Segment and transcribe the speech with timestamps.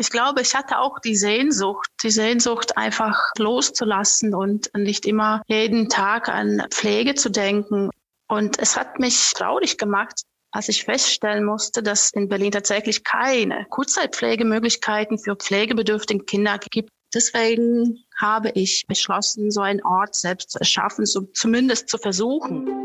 [0.00, 5.90] Ich glaube, ich hatte auch die Sehnsucht, die Sehnsucht einfach loszulassen und nicht immer jeden
[5.90, 7.90] Tag an Pflege zu denken.
[8.26, 13.66] Und es hat mich traurig gemacht, als ich feststellen musste, dass in Berlin tatsächlich keine
[13.68, 16.88] Kurzzeitpflegemöglichkeiten für pflegebedürftige Kinder gibt.
[17.12, 22.79] Deswegen habe ich beschlossen, so einen Ort selbst zu erschaffen, so zumindest zu versuchen.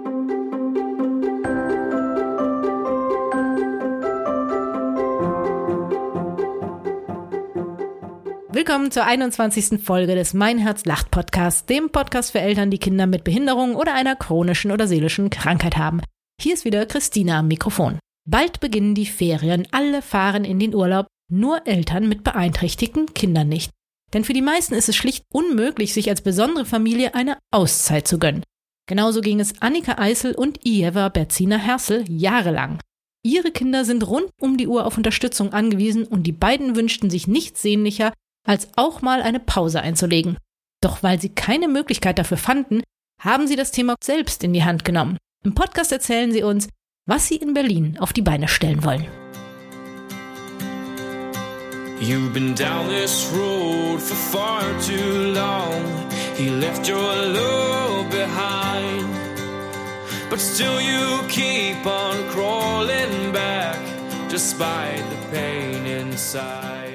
[8.68, 9.80] Willkommen zur 21.
[9.80, 13.94] Folge des Mein Herz lacht Podcasts, dem Podcast für Eltern, die Kinder mit Behinderung oder
[13.94, 16.02] einer chronischen oder seelischen Krankheit haben.
[16.42, 18.00] Hier ist wieder Christina am Mikrofon.
[18.28, 23.70] Bald beginnen die Ferien, alle fahren in den Urlaub, nur Eltern mit beeinträchtigten Kindern nicht.
[24.16, 28.18] Denn für die meisten ist es schlicht unmöglich, sich als besondere Familie eine Auszeit zu
[28.18, 28.42] gönnen.
[28.90, 32.80] Genauso ging es Annika Eisel und Ieva Berzina Hersel jahrelang.
[33.24, 37.28] Ihre Kinder sind rund um die Uhr auf Unterstützung angewiesen und die beiden wünschten sich
[37.28, 38.12] nichts sehnlicher,
[38.46, 40.38] als auch mal eine Pause einzulegen.
[40.82, 42.82] Doch weil sie keine Möglichkeit dafür fanden,
[43.22, 45.18] haben sie das Thema selbst in die Hand genommen.
[45.44, 46.70] Im Podcast erzählen sie uns,
[47.08, 49.06] was sie in Berlin auf die Beine stellen wollen.
[52.02, 55.84] You've been down this road for far too long.
[56.36, 59.08] He left your love behind.
[60.30, 63.80] But still you keep on crawling back
[64.30, 66.95] despite the pain inside.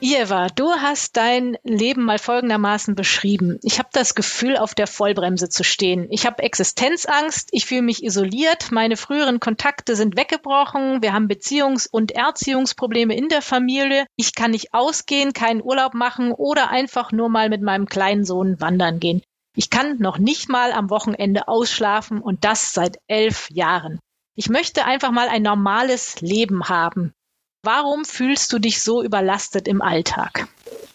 [0.00, 3.58] Eva, du hast dein Leben mal folgendermaßen beschrieben.
[3.62, 6.06] Ich habe das Gefühl, auf der Vollbremse zu stehen.
[6.10, 11.88] Ich habe Existenzangst, ich fühle mich isoliert, meine früheren Kontakte sind weggebrochen, wir haben Beziehungs-
[11.90, 17.28] und Erziehungsprobleme in der Familie, ich kann nicht ausgehen, keinen Urlaub machen oder einfach nur
[17.28, 19.22] mal mit meinem kleinen Sohn wandern gehen.
[19.56, 23.98] Ich kann noch nicht mal am Wochenende ausschlafen und das seit elf Jahren.
[24.36, 27.12] Ich möchte einfach mal ein normales Leben haben.
[27.62, 30.48] Warum fühlst du dich so überlastet im Alltag?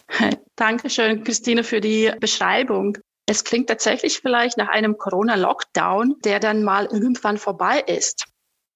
[0.56, 2.98] Dankeschön, Christine, für die Beschreibung.
[3.26, 8.26] Es klingt tatsächlich vielleicht nach einem Corona-Lockdown, der dann mal irgendwann vorbei ist.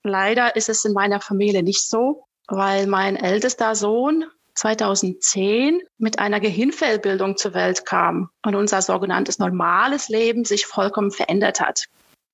[0.04, 6.41] Leider ist es in meiner Familie nicht so, weil mein ältester Sohn 2010 mit einer
[6.41, 11.84] Gehirnfehlbildung zur Welt kam und unser sogenanntes normales Leben sich vollkommen verändert hat.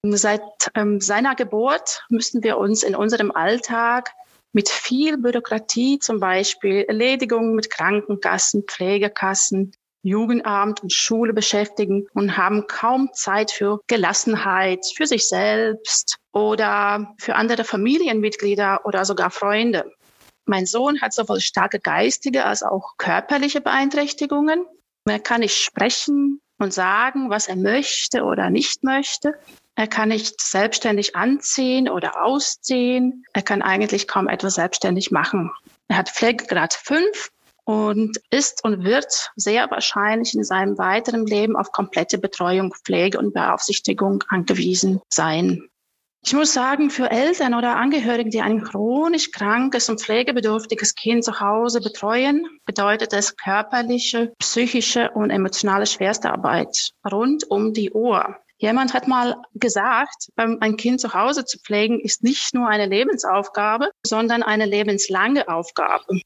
[0.06, 0.42] Seit
[0.74, 4.10] ähm, seiner Geburt müssten wir uns in unserem Alltag
[4.54, 9.72] mit viel Bürokratie, zum Beispiel Erledigungen mit Krankenkassen, Pflegekassen,
[10.02, 17.34] Jugendamt und Schule beschäftigen und haben kaum Zeit für Gelassenheit, für sich selbst oder für
[17.34, 19.90] andere Familienmitglieder oder sogar Freunde.
[20.46, 24.66] Mein Sohn hat sowohl starke geistige als auch körperliche Beeinträchtigungen.
[25.06, 29.34] Er kann nicht sprechen und sagen, was er möchte oder nicht möchte.
[29.76, 33.24] Er kann nicht selbstständig anziehen oder ausziehen.
[33.32, 35.50] Er kann eigentlich kaum etwas selbstständig machen.
[35.88, 37.30] Er hat Pflegegrad 5
[37.64, 43.34] und ist und wird sehr wahrscheinlich in seinem weiteren Leben auf komplette Betreuung, Pflege und
[43.34, 45.68] Beaufsichtigung angewiesen sein.
[46.26, 51.38] Ich muss sagen, für Eltern oder Angehörige, die ein chronisch krankes und pflegebedürftiges Kind zu
[51.38, 58.38] Hause betreuen, bedeutet es körperliche, psychische und emotionale Schwerstarbeit rund um die Uhr.
[58.58, 63.90] Jemand hat mal gesagt, ein Kind zu Hause zu pflegen ist nicht nur eine Lebensaufgabe,
[64.06, 66.20] sondern eine lebenslange Aufgabe.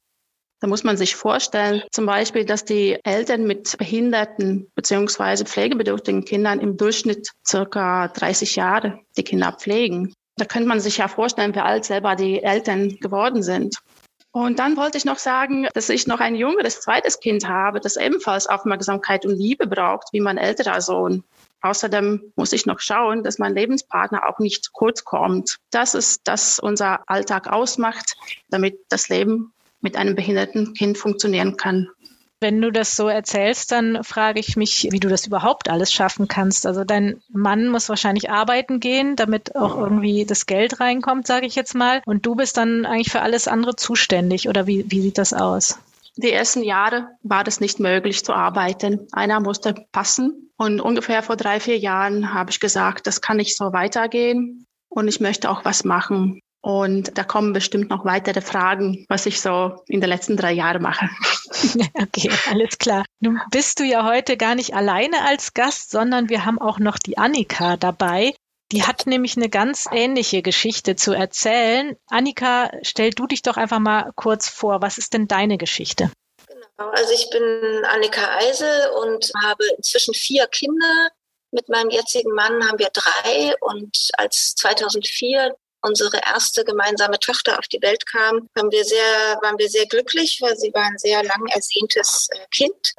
[0.60, 6.58] Da muss man sich vorstellen, zum Beispiel, dass die Eltern mit behinderten beziehungsweise pflegebedürftigen Kindern
[6.58, 10.12] im Durchschnitt circa 30 Jahre die Kinder pflegen.
[10.36, 13.76] Da könnte man sich ja vorstellen, wie alt selber die Eltern geworden sind.
[14.32, 17.96] Und dann wollte ich noch sagen, dass ich noch ein jüngeres zweites Kind habe, das
[17.96, 21.24] ebenfalls Aufmerksamkeit und Liebe braucht, wie mein älterer Sohn.
[21.60, 25.58] Außerdem muss ich noch schauen, dass mein Lebenspartner auch nicht kurz kommt.
[25.70, 28.16] Das ist, das unser Alltag ausmacht,
[28.48, 31.88] damit das Leben mit einem behinderten Kind funktionieren kann.
[32.40, 36.28] Wenn du das so erzählst, dann frage ich mich, wie du das überhaupt alles schaffen
[36.28, 36.66] kannst.
[36.66, 41.56] Also dein Mann muss wahrscheinlich arbeiten gehen, damit auch irgendwie das Geld reinkommt, sage ich
[41.56, 42.00] jetzt mal.
[42.06, 44.48] Und du bist dann eigentlich für alles andere zuständig.
[44.48, 45.80] Oder wie, wie sieht das aus?
[46.18, 49.06] Die ersten Jahre war das nicht möglich zu arbeiten.
[49.12, 50.50] Einer musste passen.
[50.56, 54.66] Und ungefähr vor drei, vier Jahren habe ich gesagt, das kann nicht so weitergehen.
[54.88, 56.40] Und ich möchte auch was machen.
[56.60, 60.82] Und da kommen bestimmt noch weitere Fragen, was ich so in den letzten drei Jahren
[60.82, 61.08] mache.
[61.94, 63.04] Okay, alles klar.
[63.20, 66.98] Nun bist du ja heute gar nicht alleine als Gast, sondern wir haben auch noch
[66.98, 68.34] die Annika dabei.
[68.70, 71.96] Die hat nämlich eine ganz ähnliche Geschichte zu erzählen.
[72.08, 74.82] Annika, stell du dich doch einfach mal kurz vor.
[74.82, 76.10] Was ist denn deine Geschichte?
[76.46, 81.10] Genau, also ich bin Annika Eisel und habe inzwischen vier Kinder.
[81.50, 87.68] Mit meinem jetzigen Mann haben wir drei und als 2004 unsere erste gemeinsame Tochter auf
[87.68, 91.22] die Welt kam, haben wir sehr, waren wir sehr glücklich, weil sie war ein sehr
[91.22, 92.94] lang ersehntes äh, Kind.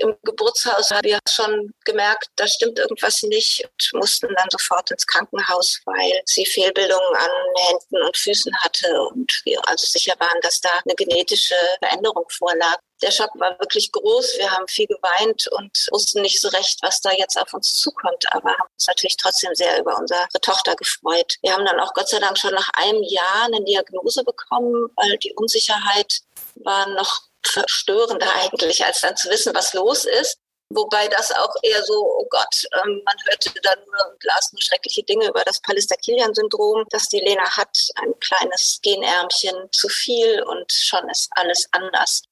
[0.00, 5.06] Im Geburtshaus haben wir schon gemerkt, da stimmt irgendwas nicht und mussten dann sofort ins
[5.06, 7.30] Krankenhaus, weil sie Fehlbildungen an
[7.66, 12.76] Händen und Füßen hatte und wir also sicher waren, dass da eine genetische Veränderung vorlag.
[13.02, 14.38] Der Schock war wirklich groß.
[14.38, 18.24] Wir haben viel geweint und wussten nicht so recht, was da jetzt auf uns zukommt,
[18.32, 21.36] aber haben uns natürlich trotzdem sehr über unsere Tochter gefreut.
[21.42, 25.16] Wir haben dann auch Gott sei Dank schon nach einem Jahr eine Diagnose bekommen, weil
[25.18, 26.20] die Unsicherheit
[26.56, 30.38] war noch verstörender eigentlich, als dann zu wissen, was los ist.
[30.70, 34.60] Wobei das auch eher so, oh Gott, ähm, man hörte dann nur und las nur
[34.60, 40.70] schreckliche Dinge über das Pallister-Kilian-Syndrom, dass die Lena hat, ein kleines Genärmchen zu viel und
[40.70, 42.22] schon ist alles anders.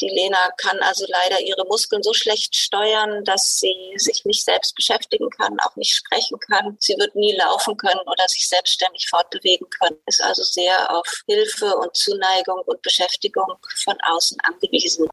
[0.00, 4.74] Die Lena kann also leider ihre Muskeln so schlecht steuern, dass sie sich nicht selbst
[4.74, 6.76] beschäftigen kann, auch nicht sprechen kann.
[6.80, 11.76] Sie wird nie laufen können oder sich selbstständig fortbewegen können, ist also sehr auf Hilfe
[11.76, 15.08] und Zuneigung und Beschäftigung von außen angewiesen.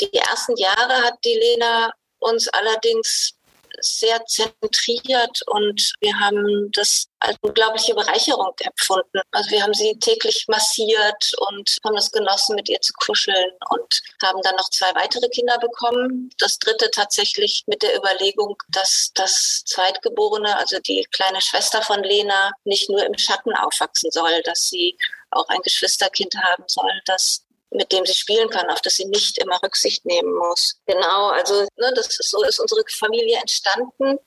[0.00, 3.37] Die ersten Jahre hat die Lena uns allerdings
[3.80, 9.20] sehr zentriert und wir haben das als unglaubliche Bereicherung empfunden.
[9.32, 14.02] Also wir haben sie täglich massiert und haben es genossen, mit ihr zu kuscheln und
[14.22, 16.30] haben dann noch zwei weitere Kinder bekommen.
[16.38, 22.52] Das dritte tatsächlich mit der Überlegung, dass das Zweitgeborene, also die kleine Schwester von Lena,
[22.64, 24.96] nicht nur im Schatten aufwachsen soll, dass sie
[25.30, 29.38] auch ein Geschwisterkind haben soll, das mit dem sie spielen kann, auf das sie nicht
[29.38, 30.76] immer Rücksicht nehmen muss.
[30.86, 34.18] Genau, also ne, das ist so ist unsere Familie entstanden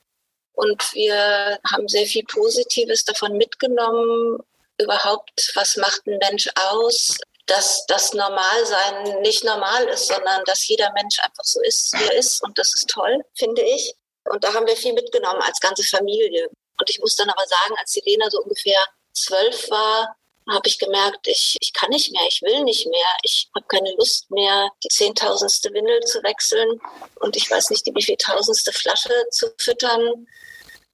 [0.54, 4.38] und wir haben sehr viel Positives davon mitgenommen.
[4.78, 7.16] Überhaupt, was macht ein Mensch aus?
[7.46, 12.14] Dass das Normalsein nicht normal ist, sondern dass jeder Mensch einfach so ist, wie er
[12.14, 12.42] ist.
[12.42, 13.94] Und das ist toll, finde ich.
[14.24, 16.48] Und da haben wir viel mitgenommen als ganze Familie.
[16.78, 18.78] Und ich muss dann aber sagen, als die Lena so ungefähr
[19.12, 20.16] zwölf war,
[20.48, 23.94] habe ich gemerkt, ich, ich kann nicht mehr, ich will nicht mehr, ich habe keine
[23.96, 26.80] Lust mehr, die zehntausendste Windel zu wechseln
[27.20, 30.26] und ich weiß nicht, die wievieltausendste Flasche zu füttern.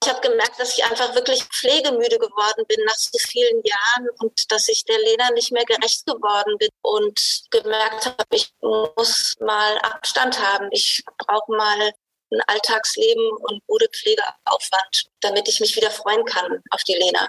[0.02, 4.52] Ich habe gemerkt, dass ich einfach wirklich pflegemüde geworden bin nach so vielen Jahren und
[4.52, 7.20] dass ich der Lena nicht mehr gerecht geworden bin und
[7.50, 10.68] gemerkt habe, ich muss mal Abstand haben.
[10.70, 11.92] Ich brauche mal
[12.30, 17.28] ein Alltagsleben und gute Pflegeaufwand, damit ich mich wieder freuen kann auf die Lena.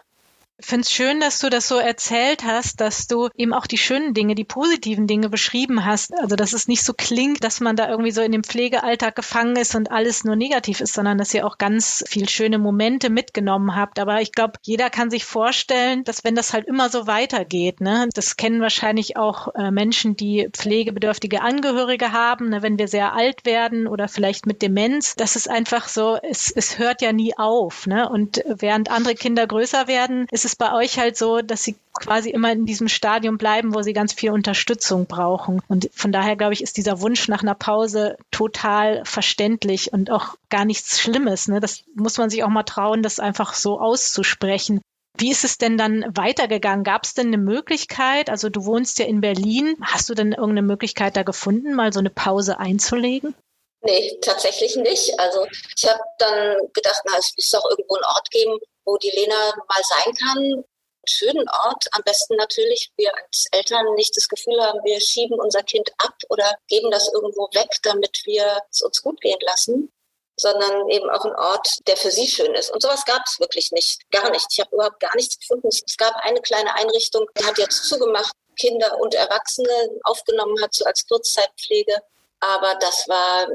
[0.61, 4.13] Finde es schön, dass du das so erzählt hast, dass du eben auch die schönen
[4.13, 6.13] Dinge, die positiven Dinge beschrieben hast.
[6.19, 9.55] Also, dass es nicht so klingt, dass man da irgendwie so in dem Pflegealltag gefangen
[9.55, 13.75] ist und alles nur negativ ist, sondern dass ihr auch ganz viel schöne Momente mitgenommen
[13.75, 13.99] habt.
[13.99, 18.09] Aber ich glaube, jeder kann sich vorstellen, dass wenn das halt immer so weitergeht, ne,
[18.13, 23.45] das kennen wahrscheinlich auch äh, Menschen, die pflegebedürftige Angehörige haben, ne, wenn wir sehr alt
[23.45, 27.87] werden oder vielleicht mit Demenz, das ist einfach so, es, es hört ja nie auf.
[27.87, 28.09] Ne?
[28.09, 31.75] Und während andere Kinder größer werden, ist es es bei euch halt so, dass sie
[31.93, 35.61] quasi immer in diesem Stadium bleiben, wo sie ganz viel Unterstützung brauchen.
[35.67, 40.35] Und von daher, glaube ich, ist dieser Wunsch nach einer Pause total verständlich und auch
[40.49, 41.47] gar nichts Schlimmes.
[41.47, 41.59] Ne?
[41.59, 44.81] Das muss man sich auch mal trauen, das einfach so auszusprechen.
[45.17, 46.83] Wie ist es denn dann weitergegangen?
[46.83, 48.29] Gab es denn eine Möglichkeit?
[48.29, 49.75] Also du wohnst ja in Berlin.
[49.81, 53.35] Hast du denn irgendeine Möglichkeit da gefunden, mal so eine Pause einzulegen?
[53.81, 55.17] Nee, tatsächlich nicht.
[55.19, 55.45] Also
[55.75, 59.53] ich habe dann gedacht, na, es muss doch irgendwo einen Ort geben, wo die Lena
[59.67, 60.37] mal sein kann.
[60.37, 60.65] Einen
[61.05, 65.63] schönen Ort, am besten natürlich, wir als Eltern nicht das Gefühl haben, wir schieben unser
[65.63, 69.91] Kind ab oder geben das irgendwo weg, damit wir es uns gut gehen lassen,
[70.35, 72.71] sondern eben auch ein Ort, der für sie schön ist.
[72.71, 74.47] Und sowas gab es wirklich nicht, gar nicht.
[74.51, 75.69] Ich habe überhaupt gar nichts gefunden.
[75.69, 80.83] Es gab eine kleine Einrichtung, die hat jetzt zugemacht, Kinder und Erwachsene aufgenommen hat, so
[80.83, 81.95] als Kurzzeitpflege
[82.39, 83.47] aber das war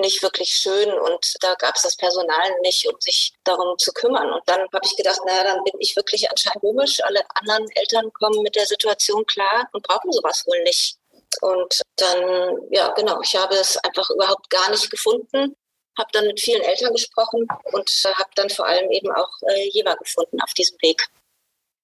[0.00, 4.32] nicht wirklich schön und da gab es das Personal nicht, um sich darum zu kümmern.
[4.32, 7.02] Und dann habe ich gedacht, naja, dann bin ich wirklich anscheinend komisch.
[7.04, 10.96] Alle anderen Eltern kommen mit der Situation klar und brauchen sowas wohl nicht.
[11.42, 15.54] Und dann, ja, genau, ich habe es einfach überhaupt gar nicht gefunden,
[15.98, 19.94] habe dann mit vielen Eltern gesprochen und habe dann vor allem eben auch äh, Jeva
[19.94, 21.06] gefunden auf diesem Weg.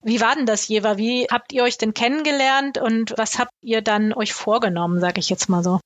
[0.03, 0.97] Wie war denn das, Jeva?
[0.97, 5.29] Wie habt ihr euch denn kennengelernt und was habt ihr dann euch vorgenommen, sage ich
[5.29, 5.81] jetzt mal so?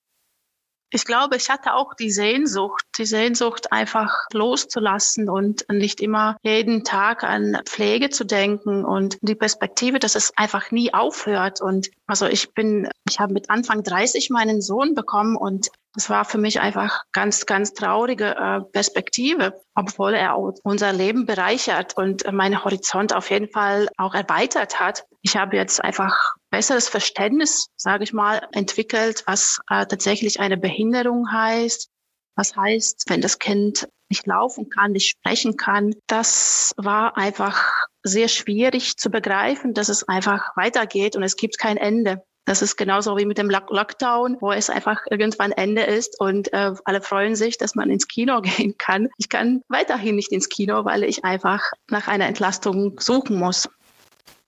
[0.90, 6.84] Ich glaube, ich hatte auch die Sehnsucht, die Sehnsucht einfach loszulassen und nicht immer jeden
[6.84, 11.60] Tag an Pflege zu denken und die Perspektive, dass es einfach nie aufhört.
[11.60, 16.24] Und also ich bin, ich habe mit Anfang 30 meinen Sohn bekommen und das war
[16.24, 22.32] für mich einfach ganz, ganz traurige äh, Perspektive, obwohl er unser Leben bereichert und äh,
[22.32, 25.04] meinen Horizont auf jeden Fall auch erweitert hat.
[25.22, 31.30] Ich habe jetzt einfach besseres Verständnis, sage ich mal, entwickelt, was äh, tatsächlich eine Behinderung
[31.32, 31.88] heißt.
[32.36, 35.94] Was heißt, wenn das Kind nicht laufen kann, nicht sprechen kann.
[36.06, 41.76] Das war einfach sehr schwierig zu begreifen, dass es einfach weitergeht und es gibt kein
[41.76, 42.22] Ende.
[42.44, 46.72] Das ist genauso wie mit dem Lockdown, wo es einfach irgendwann Ende ist und äh,
[46.84, 49.08] alle freuen sich, dass man ins Kino gehen kann.
[49.18, 53.68] Ich kann weiterhin nicht ins Kino, weil ich einfach nach einer Entlastung suchen muss.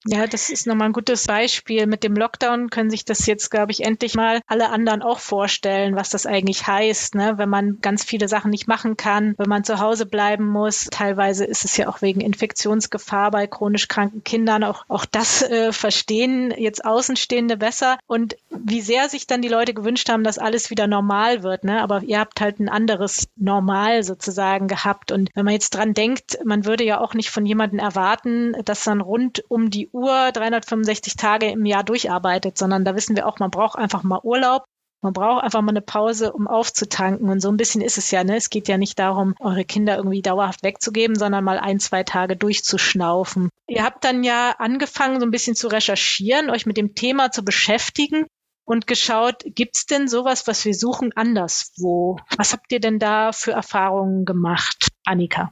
[0.05, 1.87] Ja, das ist nochmal ein gutes Beispiel.
[1.87, 5.95] Mit dem Lockdown können sich das jetzt, glaube ich, endlich mal alle anderen auch vorstellen,
[5.95, 7.35] was das eigentlich heißt, ne?
[7.37, 10.89] wenn man ganz viele Sachen nicht machen kann, wenn man zu Hause bleiben muss.
[10.91, 14.65] Teilweise ist es ja auch wegen Infektionsgefahr bei chronisch kranken Kindern.
[14.65, 17.99] Auch, auch das äh, verstehen jetzt Außenstehende besser.
[18.09, 21.63] Und wie sehr sich dann die Leute gewünscht haben, dass alles wieder normal wird.
[21.63, 21.81] Ne?
[21.81, 25.13] Aber ihr habt halt ein anderes Normal sozusagen gehabt.
[25.13, 28.83] Und wenn man jetzt dran denkt, man würde ja auch nicht von jemandem erwarten, dass
[28.83, 33.39] dann rund um die Uhr 365 Tage im Jahr durcharbeitet, sondern da wissen wir auch,
[33.39, 34.65] man braucht einfach mal Urlaub.
[35.05, 37.29] Man braucht einfach mal eine Pause, um aufzutanken.
[37.29, 38.37] Und so ein bisschen ist es ja, ne?
[38.37, 42.37] Es geht ja nicht darum, eure Kinder irgendwie dauerhaft wegzugeben, sondern mal ein, zwei Tage
[42.37, 43.49] durchzuschnaufen.
[43.67, 47.45] Ihr habt dann ja angefangen, so ein bisschen zu recherchieren, euch mit dem Thema zu
[47.45, 48.27] beschäftigen
[48.65, 52.21] und geschaut, gibt's denn sowas, was wir suchen, anderswo?
[52.37, 55.51] Was habt ihr denn da für Erfahrungen gemacht, Annika?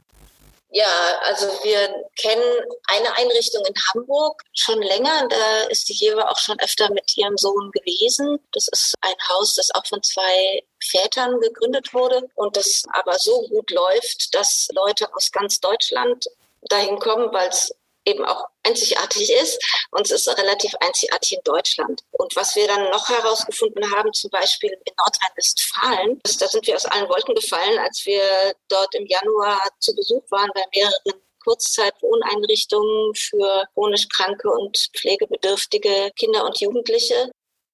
[0.73, 0.87] Ja,
[1.23, 5.27] also wir kennen eine Einrichtung in Hamburg schon länger.
[5.27, 8.39] Da ist die Jewe auch schon öfter mit ihrem Sohn gewesen.
[8.53, 13.41] Das ist ein Haus, das auch von zwei Vätern gegründet wurde und das aber so
[13.49, 16.25] gut läuft, dass Leute aus ganz Deutschland
[16.61, 17.75] dahin kommen, weil es
[18.05, 19.63] eben auch einzigartig ist.
[19.91, 22.01] Und es ist relativ einzigartig in Deutschland.
[22.11, 26.85] Und was wir dann noch herausgefunden haben, zum Beispiel in Nordrhein-Westfalen, da sind wir aus
[26.85, 28.23] allen Wolken gefallen, als wir
[28.69, 36.45] dort im Januar zu Besuch waren bei mehreren Kurzzeitwohneinrichtungen für chronisch kranke und pflegebedürftige Kinder
[36.45, 37.31] und Jugendliche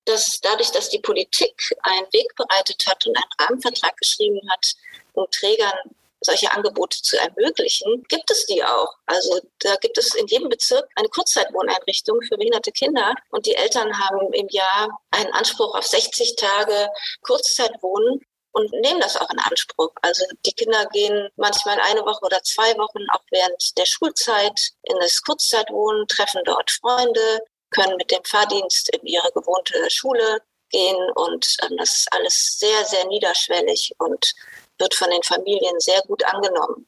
[0.07, 4.73] dass dadurch, dass die Politik einen Weg bereitet hat und einen Rahmenvertrag geschrieben hat,
[5.13, 5.77] um Trägern
[6.21, 8.93] solche Angebote zu ermöglichen, gibt es die auch.
[9.05, 13.97] Also da gibt es in jedem Bezirk eine Kurzzeitwohneinrichtung für behinderte Kinder und die Eltern
[13.99, 16.89] haben im Jahr einen Anspruch auf 60 Tage
[17.21, 18.21] Kurzzeitwohnen
[18.51, 19.91] und nehmen das auch in Anspruch.
[20.01, 24.97] Also die Kinder gehen manchmal eine Woche oder zwei Wochen auch während der Schulzeit in
[24.99, 31.55] das Kurzzeitwohnen, treffen dort Freunde, können mit dem Fahrdienst in ihre gewohnte Schule gehen und
[31.63, 34.33] ähm, das ist alles sehr, sehr niederschwellig und
[34.79, 36.87] wird von den Familien sehr gut angenommen.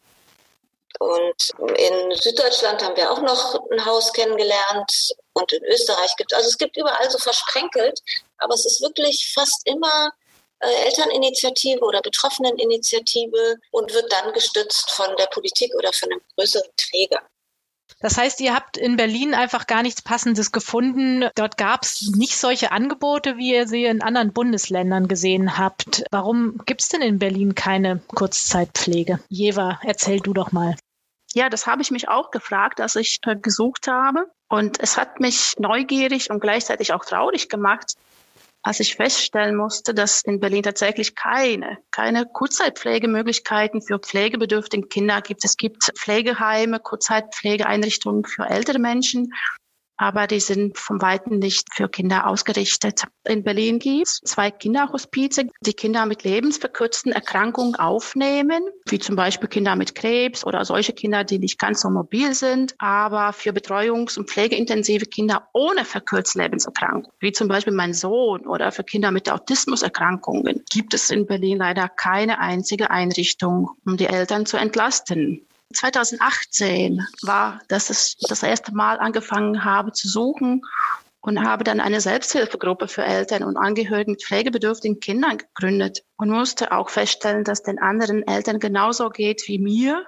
[1.00, 6.38] Und in Süddeutschland haben wir auch noch ein Haus kennengelernt und in Österreich gibt es,
[6.38, 8.02] also es gibt überall so versprenkelt,
[8.40, 10.12] aber es ist wirklich fast immer
[10.60, 16.70] äh, Elterninitiative oder Betroffeneninitiative und wird dann gestützt von der Politik oder von einem größeren
[16.76, 17.22] Träger.
[18.02, 21.26] Das heißt, ihr habt in Berlin einfach gar nichts Passendes gefunden.
[21.36, 26.04] Dort gab es nicht solche Angebote, wie ihr sie in anderen Bundesländern gesehen habt.
[26.10, 29.20] Warum gibt es denn in Berlin keine Kurzzeitpflege?
[29.28, 30.76] Jeva, erzähl du doch mal.
[31.34, 34.32] Ja, das habe ich mich auch gefragt, als ich äh, gesucht habe.
[34.48, 37.94] Und es hat mich neugierig und gleichzeitig auch traurig gemacht,
[38.62, 45.46] als ich feststellen musste, dass in Berlin tatsächlich keine, keine Kurzzeitpflegemöglichkeiten für pflegebedürftige Kinder gibt.
[45.46, 49.34] Es gibt Pflegeheime, Kurzzeitpflegeeinrichtungen für ältere Menschen
[50.00, 53.04] aber die sind vom Weiten nicht für Kinder ausgerichtet.
[53.26, 59.50] In Berlin gibt es zwei Kinderhospize, die Kinder mit lebensverkürzten Erkrankungen aufnehmen, wie zum Beispiel
[59.50, 64.18] Kinder mit Krebs oder solche Kinder, die nicht ganz so mobil sind, aber für betreuungs-
[64.18, 69.30] und pflegeintensive Kinder ohne verkürzte Lebenserkrankung, wie zum Beispiel mein Sohn oder für Kinder mit
[69.30, 75.46] Autismuserkrankungen, gibt es in Berlin leider keine einzige Einrichtung, um die Eltern zu entlasten.
[75.74, 80.62] 2018 war, dass ich das erste Mal angefangen habe zu suchen
[81.22, 86.72] und habe dann eine Selbsthilfegruppe für Eltern und Angehörige mit pflegebedürftigen Kindern gegründet und musste
[86.72, 90.06] auch feststellen, dass den anderen Eltern genauso geht wie mir,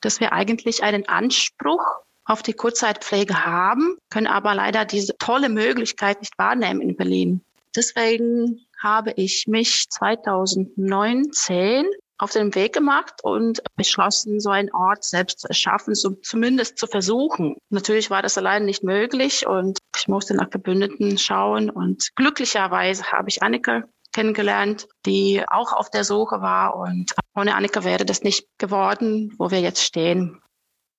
[0.00, 1.84] dass wir eigentlich einen Anspruch
[2.24, 7.44] auf die Kurzzeitpflege haben, können aber leider diese tolle Möglichkeit nicht wahrnehmen in Berlin.
[7.74, 11.86] Deswegen habe ich mich 2019
[12.22, 16.86] auf den Weg gemacht und beschlossen, so einen Ort selbst zu erschaffen, so zumindest zu
[16.86, 17.56] versuchen.
[17.68, 23.28] Natürlich war das allein nicht möglich und ich musste nach Verbündeten schauen und glücklicherweise habe
[23.28, 28.46] ich Annika kennengelernt, die auch auf der Suche war und ohne Annika wäre das nicht
[28.56, 30.40] geworden, wo wir jetzt stehen.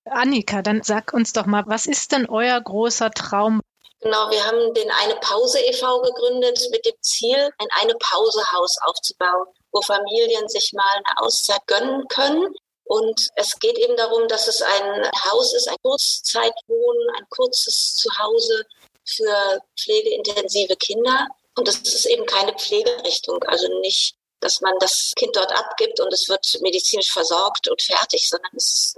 [0.09, 3.61] Annika, dann sag uns doch mal, was ist denn euer großer Traum?
[4.01, 6.01] Genau, wir haben den Eine Pause e.V.
[6.01, 11.65] gegründet mit dem Ziel, ein Eine Pause Haus aufzubauen wo Familien sich mal eine Auszeit
[11.67, 12.53] gönnen können.
[12.85, 18.65] Und es geht eben darum, dass es ein Haus ist, ein Kurzzeitwohnen, ein kurzes Zuhause
[19.05, 21.27] für pflegeintensive Kinder.
[21.55, 26.11] Und das ist eben keine Pflegerichtung, also nicht, dass man das Kind dort abgibt und
[26.11, 28.97] es wird medizinisch versorgt und fertig, sondern es ist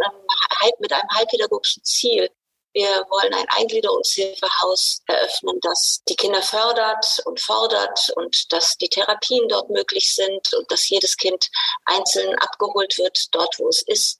[0.79, 2.29] mit einem halbpädagogischen Ziel.
[2.75, 9.47] Wir wollen ein Eingliederungshilfehaus eröffnen, das die Kinder fördert und fordert und dass die Therapien
[9.47, 11.49] dort möglich sind und dass jedes Kind
[11.85, 14.19] einzeln abgeholt wird, dort wo es ist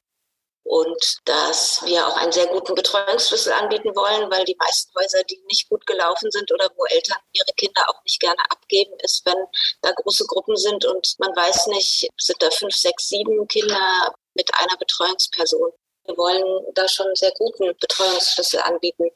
[0.64, 5.40] und dass wir auch einen sehr guten Betreuungsschlüssel anbieten wollen, weil die meisten Häuser, die
[5.48, 9.36] nicht gut gelaufen sind oder wo Eltern ihre Kinder auch nicht gerne abgeben, ist, wenn
[9.82, 14.50] da große Gruppen sind und man weiß nicht, sind da fünf, sechs, sieben Kinder mit
[14.56, 15.72] einer Betreuungsperson.
[16.06, 19.10] Wir wollen da schon einen sehr guten Betreuungsschlüssel anbieten.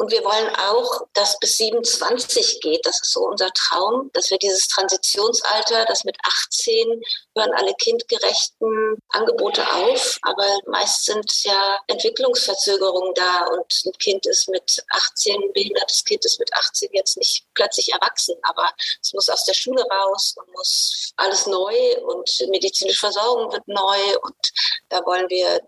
[0.00, 2.86] Und wir wollen auch, dass bis 27 geht.
[2.86, 7.02] Das ist so unser Traum, dass wir dieses Transitionsalter, das mit 18
[7.36, 10.18] hören alle kindgerechten Angebote auf.
[10.22, 16.24] Aber meist sind ja Entwicklungsverzögerungen da und ein Kind ist mit 18, ein behindertes Kind
[16.24, 18.70] ist mit 18 jetzt nicht plötzlich erwachsen, aber
[19.02, 21.76] es muss aus der Schule raus und muss alles neu
[22.06, 24.52] und medizinische Versorgung wird neu und
[24.88, 25.60] da wollen wir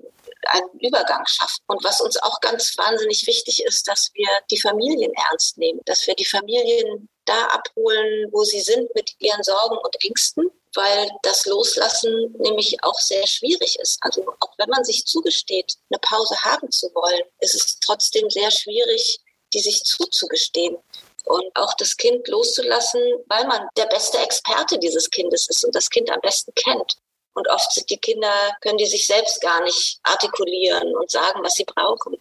[0.49, 1.63] einen Übergang schaffen.
[1.67, 6.07] Und was uns auch ganz wahnsinnig wichtig ist, dass wir die Familien ernst nehmen, dass
[6.07, 11.47] wir die Familien da abholen, wo sie sind mit ihren Sorgen und Ängsten, weil das
[11.47, 13.99] Loslassen nämlich auch sehr schwierig ist.
[14.01, 18.51] Also auch wenn man sich zugesteht, eine Pause haben zu wollen, ist es trotzdem sehr
[18.51, 19.21] schwierig,
[19.53, 20.79] die sich zuzugestehen
[21.25, 25.89] und auch das Kind loszulassen, weil man der beste Experte dieses Kindes ist und das
[25.91, 26.97] Kind am besten kennt.
[27.35, 31.55] Und oft sind die Kinder, können die sich selbst gar nicht artikulieren und sagen, was
[31.55, 32.17] sie brauchen.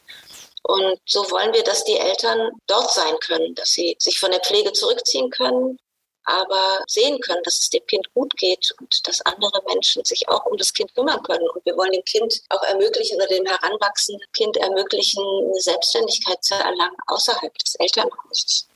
[0.64, 4.42] Und so wollen wir, dass die Eltern dort sein können, dass sie sich von der
[4.42, 5.78] Pflege zurückziehen können,
[6.26, 10.46] aber sehen können, dass es dem Kind gut geht und dass andere Menschen sich auch
[10.46, 11.50] um das Kind kümmern können.
[11.50, 16.54] Und wir wollen dem Kind auch ermöglichen oder dem heranwachsenden Kind ermöglichen, eine Selbstständigkeit zu
[16.54, 18.68] erlangen außerhalb des Elternhauses.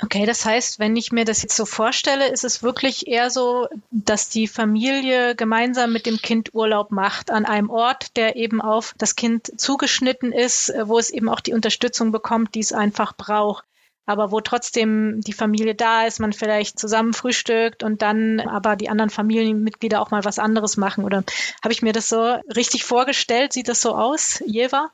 [0.00, 3.66] Okay, das heißt, wenn ich mir das jetzt so vorstelle, ist es wirklich eher so,
[3.90, 8.94] dass die Familie gemeinsam mit dem Kind Urlaub macht an einem Ort, der eben auf
[8.98, 13.64] das Kind zugeschnitten ist, wo es eben auch die Unterstützung bekommt, die es einfach braucht.
[14.06, 18.88] Aber wo trotzdem die Familie da ist, man vielleicht zusammen frühstückt und dann aber die
[18.88, 21.04] anderen Familienmitglieder auch mal was anderes machen.
[21.04, 21.24] Oder
[21.62, 23.52] habe ich mir das so richtig vorgestellt?
[23.52, 24.90] Sieht das so aus, Jeva?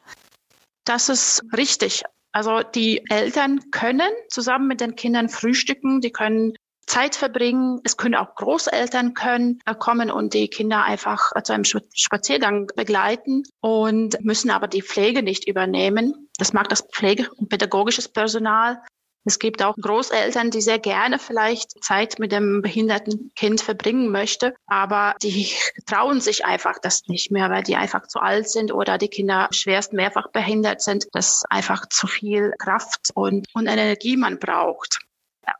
[0.84, 2.04] Das ist richtig.
[2.34, 7.80] Also die Eltern können zusammen mit den Kindern frühstücken, die können Zeit verbringen.
[7.84, 13.44] Es können auch Großeltern können äh, kommen und die Kinder einfach zu einem Spaziergang begleiten
[13.60, 16.28] und müssen aber die Pflege nicht übernehmen.
[16.36, 18.82] Das mag das Pflege- und pädagogisches Personal.
[19.26, 24.54] Es gibt auch Großeltern, die sehr gerne vielleicht Zeit mit dem behinderten Kind verbringen möchte,
[24.66, 25.50] aber die
[25.86, 29.48] trauen sich einfach das nicht mehr, weil die einfach zu alt sind oder die Kinder
[29.50, 34.98] schwerst mehrfach behindert sind, dass einfach zu viel Kraft und, und Energie man braucht.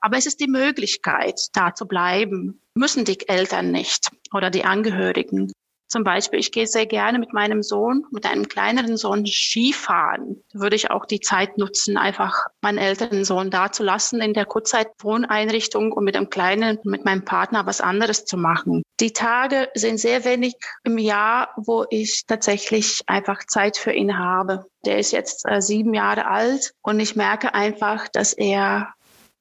[0.01, 2.61] Aber es ist die Möglichkeit, da zu bleiben.
[2.75, 5.53] Müssen die Eltern nicht oder die Angehörigen.
[5.89, 10.43] Zum Beispiel, ich gehe sehr gerne mit meinem Sohn, mit einem kleineren Sohn Skifahren.
[10.53, 14.47] Würde ich auch die Zeit nutzen, einfach meinen älteren Sohn da zu lassen in der
[14.47, 18.83] Kurzzeitwohneinrichtung und mit dem kleinen, mit meinem Partner was anderes zu machen.
[19.01, 24.67] Die Tage sind sehr wenig im Jahr, wo ich tatsächlich einfach Zeit für ihn habe.
[24.87, 28.95] Der ist jetzt äh, sieben Jahre alt und ich merke einfach, dass er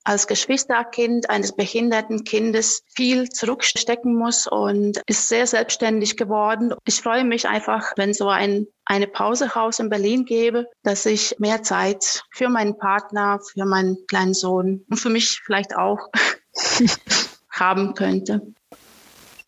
[0.03, 6.73] als Geschwisterkind eines behinderten Kindes viel zurückstecken muss und ist sehr selbstständig geworden.
[6.85, 11.63] Ich freue mich einfach, wenn so ein eine Pausehaus in Berlin gebe, dass ich mehr
[11.63, 16.09] Zeit für meinen Partner, für meinen kleinen Sohn und für mich vielleicht auch
[17.49, 18.41] haben könnte.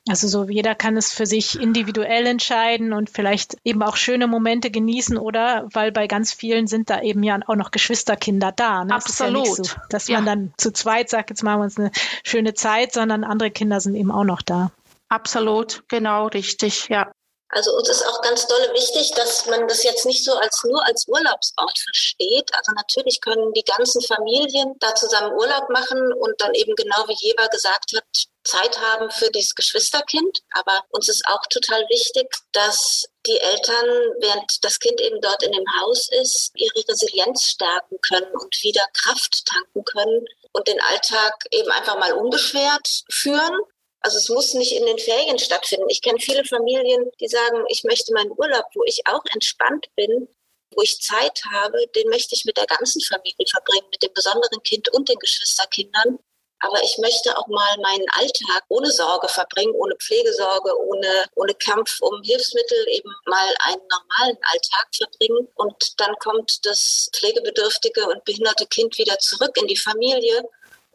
[0.07, 4.69] Also so jeder kann es für sich individuell entscheiden und vielleicht eben auch schöne Momente
[4.69, 8.85] genießen oder weil bei ganz vielen sind da eben ja auch noch Geschwisterkinder da.
[8.85, 8.93] Ne?
[8.93, 9.47] Absolut.
[9.47, 10.17] Ja so, dass ja.
[10.17, 11.91] man dann zu zweit sagt, jetzt machen wir uns eine
[12.23, 14.71] schöne Zeit, sondern andere Kinder sind eben auch noch da.
[15.09, 17.11] Absolut, genau, richtig, ja.
[17.49, 20.85] Also uns ist auch ganz dolle wichtig, dass man das jetzt nicht so als nur
[20.85, 22.51] als Urlaubsort versteht.
[22.53, 27.15] Also natürlich können die ganzen Familien da zusammen Urlaub machen und dann eben genau wie
[27.17, 28.03] Jeber gesagt hat,
[28.45, 30.39] Zeit haben für dieses Geschwisterkind.
[30.51, 33.85] Aber uns ist auch total wichtig, dass die Eltern,
[34.19, 38.85] während das Kind eben dort in dem Haus ist, ihre Resilienz stärken können und wieder
[38.93, 43.59] Kraft tanken können und den Alltag eben einfach mal unbeschwert führen
[44.05, 45.89] also es muss nicht in den Ferien stattfinden.
[45.89, 50.27] Ich kenne viele Familien, die sagen, ich möchte meinen Urlaub, wo ich auch entspannt bin,
[50.75, 54.61] wo ich Zeit habe, den möchte ich mit der ganzen Familie verbringen, mit dem besonderen
[54.61, 56.19] Kind und den Geschwisterkindern.
[56.65, 62.01] Aber ich möchte auch mal meinen Alltag ohne Sorge verbringen, ohne Pflegesorge, ohne, ohne Kampf
[62.01, 65.47] um Hilfsmittel, eben mal einen normalen Alltag verbringen.
[65.55, 70.43] Und dann kommt das pflegebedürftige und behinderte Kind wieder zurück in die Familie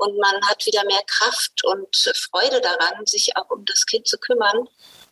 [0.01, 4.17] und man hat wieder mehr Kraft und Freude daran, sich auch um das Kind zu
[4.19, 4.67] kümmern.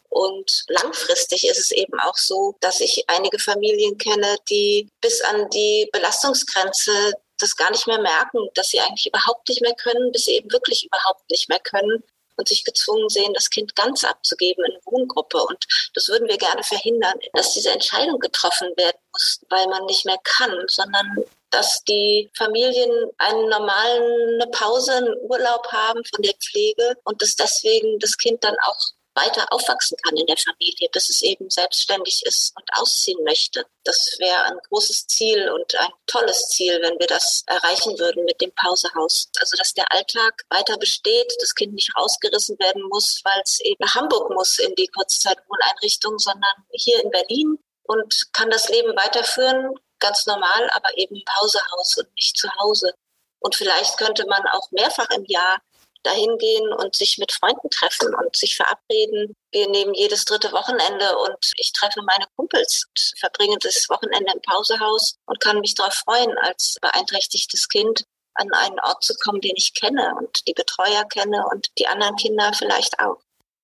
[0.09, 5.51] Und langfristig ist es eben auch so, dass ich einige Familien kenne, die bis an
[5.51, 10.25] die Belastungsgrenze das gar nicht mehr merken, dass sie eigentlich überhaupt nicht mehr können, bis
[10.25, 12.03] sie eben wirklich überhaupt nicht mehr können
[12.37, 15.39] und sich gezwungen sehen, das Kind ganz abzugeben in Wohngruppe.
[15.43, 20.05] Und das würden wir gerne verhindern, dass diese Entscheidung getroffen werden muss, weil man nicht
[20.05, 26.35] mehr kann, sondern dass die Familien einen normalen, eine Pause, einen Urlaub haben von der
[26.35, 28.79] Pflege und dass deswegen das Kind dann auch
[29.19, 33.65] weiter aufwachsen kann in der Familie, bis es eben selbstständig ist und ausziehen möchte.
[33.85, 38.41] Das wäre ein großes Ziel und ein tolles Ziel, wenn wir das erreichen würden mit
[38.41, 39.29] dem Pausehaus.
[39.41, 43.79] Also dass der Alltag weiter besteht, das Kind nicht rausgerissen werden muss, weil es eben
[43.81, 49.75] nach Hamburg muss in die Kurzzeitwohneinrichtung, sondern hier in Berlin und kann das Leben weiterführen,
[49.99, 52.93] ganz normal, aber eben Pausehaus und nicht zu Hause.
[53.41, 55.61] Und vielleicht könnte man auch mehrfach im Jahr
[56.03, 59.35] dahin gehen und sich mit Freunden treffen und sich verabreden.
[59.53, 64.43] Wir nehmen jedes dritte Wochenende und ich treffe meine Kumpels und verbringe das Wochenende im
[64.43, 69.55] Pausehaus und kann mich darauf freuen, als beeinträchtigtes Kind an einen Ort zu kommen, den
[69.57, 73.19] ich kenne und die Betreuer kenne und die anderen Kinder vielleicht auch.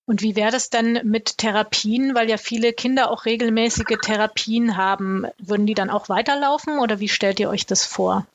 [0.06, 5.26] Und wie wäre das dann mit Therapien, weil ja viele Kinder auch regelmäßige Therapien haben?
[5.38, 8.26] Würden die dann auch weiterlaufen oder wie stellt ihr euch das vor?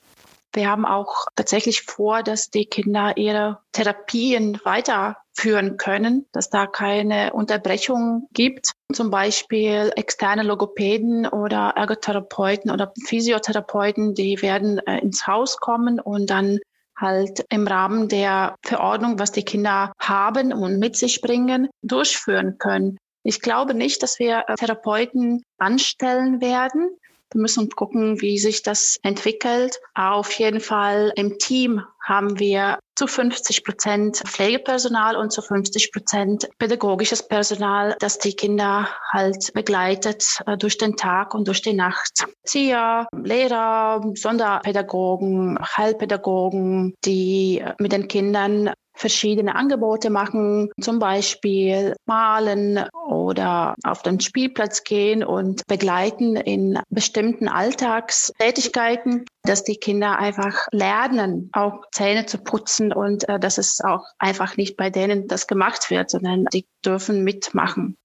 [0.54, 7.34] Wir haben auch tatsächlich vor, dass die Kinder ihre Therapien weiterführen können, dass da keine
[7.34, 8.72] Unterbrechung gibt.
[8.92, 16.32] Zum Beispiel externe Logopäden oder Ergotherapeuten oder Physiotherapeuten, die werden äh, ins Haus kommen und
[16.32, 16.60] dann
[16.98, 22.98] halt im Rahmen der Verordnung, was die Kinder haben und mit sich bringen, durchführen können.
[23.24, 26.90] Ich glaube nicht, dass wir äh, Therapeuten anstellen werden,
[27.32, 29.80] wir müssen gucken, wie sich das entwickelt.
[29.94, 36.50] Auf jeden Fall im Team haben wir zu 50 Prozent Pflegepersonal und zu 50 Prozent
[36.58, 42.26] pädagogisches Personal, das die Kinder halt begleitet äh, durch den Tag und durch die Nacht.
[42.44, 53.76] Erzieher, Lehrer, Sonderpädagogen, Heilpädagogen, die mit den Kindern verschiedene Angebote machen, zum Beispiel malen oder
[53.84, 61.86] auf den Spielplatz gehen und begleiten in bestimmten Alltagstätigkeiten, dass die Kinder einfach lernen, auch
[61.92, 66.10] Zähne zu putzen und äh, dass es auch einfach nicht bei denen das gemacht wird,
[66.10, 67.96] sondern die dürfen mitmachen.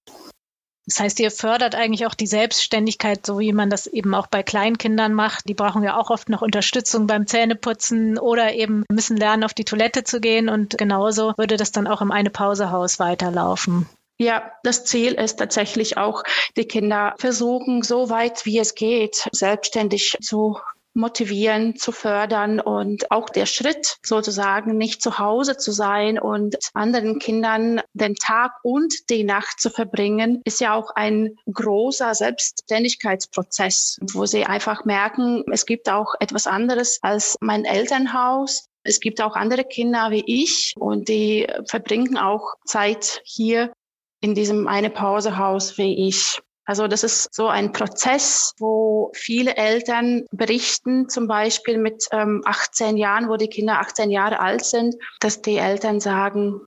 [0.86, 4.42] Das heißt, ihr fördert eigentlich auch die Selbstständigkeit, so wie man das eben auch bei
[4.42, 5.48] Kleinkindern macht.
[5.48, 9.64] Die brauchen ja auch oft noch Unterstützung beim Zähneputzen oder eben müssen lernen, auf die
[9.64, 10.48] Toilette zu gehen.
[10.48, 13.88] Und genauso würde das dann auch im Eine-Pause-Haus weiterlaufen.
[14.18, 16.22] Ja, das Ziel ist tatsächlich auch,
[16.56, 20.58] die Kinder versuchen, so weit wie es geht, selbstständig zu
[20.94, 27.18] motivieren, zu fördern und auch der Schritt sozusagen nicht zu Hause zu sein und anderen
[27.18, 34.26] Kindern den Tag und die Nacht zu verbringen, ist ja auch ein großer Selbstständigkeitsprozess, wo
[34.26, 38.66] sie einfach merken, es gibt auch etwas anderes als mein Elternhaus.
[38.86, 43.72] Es gibt auch andere Kinder wie ich und die verbringen auch Zeit hier
[44.20, 46.40] in diesem eine Pausehaus wie ich.
[46.66, 52.96] Also das ist so ein Prozess, wo viele Eltern berichten, zum Beispiel mit ähm, 18
[52.96, 56.62] Jahren, wo die Kinder 18 Jahre alt sind, dass die Eltern sagen,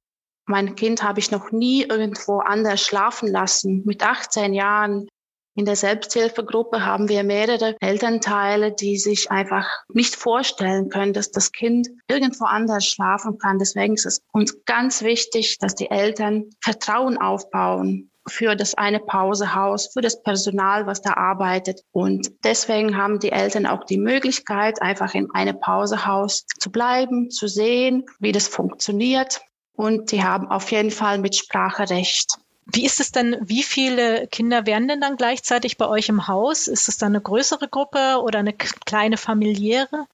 [0.45, 3.83] mein Kind habe ich noch nie irgendwo anders schlafen lassen.
[3.85, 5.07] Mit 18 Jahren
[5.55, 11.51] in der Selbsthilfegruppe haben wir mehrere Elternteile, die sich einfach nicht vorstellen können, dass das
[11.51, 13.57] Kind irgendwo anders schlafen kann.
[13.57, 19.87] Deswegen ist es uns ganz wichtig, dass die Eltern Vertrauen aufbauen für das eine Pausehaus,
[19.93, 21.81] für das Personal, was da arbeitet.
[21.91, 27.47] Und deswegen haben die Eltern auch die Möglichkeit, einfach in einem Pausehaus zu bleiben, zu
[27.47, 29.41] sehen, wie das funktioniert.
[29.73, 32.37] Und die haben auf jeden Fall Mitspracherecht.
[32.65, 36.67] Wie ist es denn, wie viele Kinder werden denn dann gleichzeitig bei euch im Haus?
[36.67, 40.05] Ist es dann eine größere Gruppe oder eine kleine familiäre?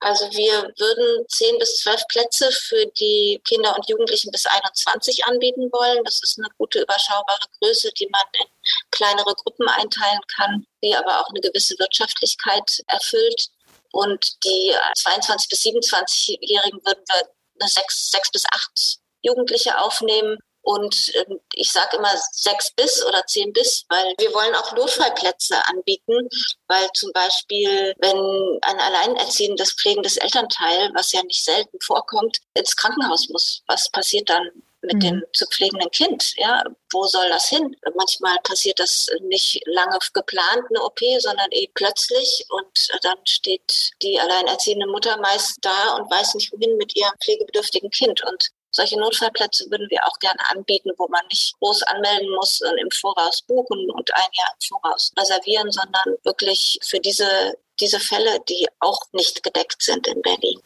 [0.00, 5.70] Also wir würden zehn bis zwölf Plätze für die Kinder und Jugendlichen bis 21 anbieten
[5.72, 6.04] wollen.
[6.04, 8.46] Das ist eine gute überschaubare Größe, die man in
[8.90, 13.48] kleinere Gruppen einteilen kann, die aber auch eine gewisse Wirtschaftlichkeit erfüllt.
[13.90, 21.40] Und die 22 bis 27-Jährigen würden wir sechs, sechs bis acht Jugendliche aufnehmen und ähm,
[21.54, 26.28] ich sage immer sechs bis oder zehn bis, weil wir wollen auch Notfallplätze anbieten,
[26.66, 33.28] weil zum Beispiel, wenn ein alleinerziehendes pflegendes Elternteil, was ja nicht selten vorkommt, ins Krankenhaus
[33.28, 34.50] muss, was passiert dann?
[34.82, 35.00] mit mhm.
[35.00, 36.34] dem zu pflegenden Kind.
[36.36, 37.76] Ja, wo soll das hin?
[37.96, 44.20] Manchmal passiert das nicht lange geplant, eine OP, sondern eben plötzlich und dann steht die
[44.20, 48.22] alleinerziehende Mutter meist da und weiß nicht wohin mit ihrem pflegebedürftigen Kind.
[48.24, 52.76] Und Solche Notfallplätze würden wir auch gerne anbieten, wo man nicht groß anmelden muss und
[52.78, 58.40] im Voraus buchen und ein Jahr im Voraus reservieren, sondern wirklich für diese, diese Fälle,
[58.48, 60.60] die auch nicht gedeckt sind in Berlin.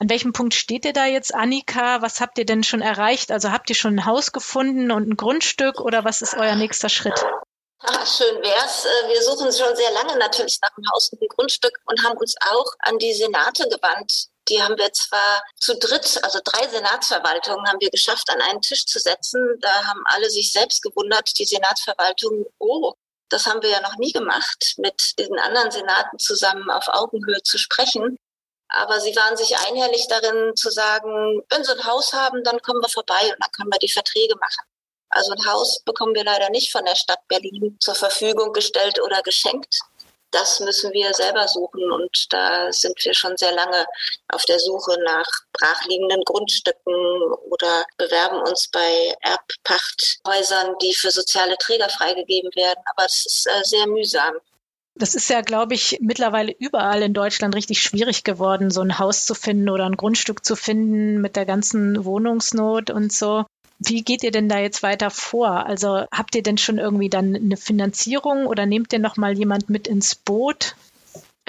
[0.00, 2.00] An welchem Punkt steht ihr da jetzt, Annika?
[2.00, 3.30] Was habt ihr denn schon erreicht?
[3.30, 6.88] Also habt ihr schon ein Haus gefunden und ein Grundstück oder was ist euer nächster
[6.88, 7.22] Schritt?
[7.82, 8.86] Ach, schön wär's.
[8.86, 12.16] Äh, wir suchen schon sehr lange natürlich nach einem Haus und einem Grundstück und haben
[12.16, 14.29] uns auch an die Senate gewandt.
[14.50, 18.84] Die haben wir zwar zu dritt, also drei Senatsverwaltungen haben wir geschafft, an einen Tisch
[18.84, 19.40] zu setzen.
[19.60, 22.94] Da haben alle sich selbst gewundert, die Senatsverwaltung, oh,
[23.28, 27.58] das haben wir ja noch nie gemacht, mit den anderen Senaten zusammen auf Augenhöhe zu
[27.58, 28.18] sprechen.
[28.68, 32.80] Aber sie waren sich einhellig darin zu sagen, wenn sie ein Haus haben, dann kommen
[32.80, 34.64] wir vorbei und dann können wir die Verträge machen.
[35.10, 39.22] Also ein Haus bekommen wir leider nicht von der Stadt Berlin zur Verfügung gestellt oder
[39.22, 39.80] geschenkt.
[40.30, 43.84] Das müssen wir selber suchen und da sind wir schon sehr lange
[44.28, 46.94] auf der Suche nach brachliegenden Grundstücken
[47.50, 52.80] oder bewerben uns bei Erbpachthäusern, die für soziale Träger freigegeben werden.
[52.94, 54.34] Aber es ist äh, sehr mühsam.
[54.94, 59.24] Das ist ja, glaube ich, mittlerweile überall in Deutschland richtig schwierig geworden, so ein Haus
[59.24, 63.46] zu finden oder ein Grundstück zu finden mit der ganzen Wohnungsnot und so.
[63.80, 65.66] Wie geht ihr denn da jetzt weiter vor?
[65.66, 69.70] Also habt ihr denn schon irgendwie dann eine Finanzierung oder nehmt ihr noch mal jemand
[69.70, 70.76] mit ins Boot?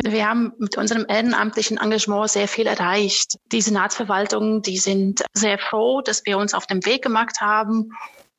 [0.01, 3.37] Wir haben mit unserem ehrenamtlichen Engagement sehr viel erreicht.
[3.51, 7.91] Die Senatsverwaltungen, die sind sehr froh, dass wir uns auf den Weg gemacht haben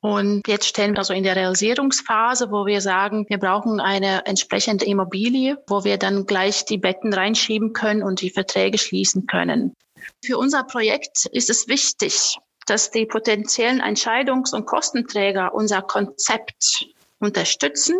[0.03, 4.83] und jetzt stehen wir also in der Realisierungsphase, wo wir sagen, wir brauchen eine entsprechende
[4.83, 9.73] Immobilie, wo wir dann gleich die Betten reinschieben können und die Verträge schließen können.
[10.21, 16.87] Für unser Projekt ist es wichtig, dass die potenziellen Entscheidungs- und Kostenträger unser Konzept
[17.19, 17.97] unterstützen,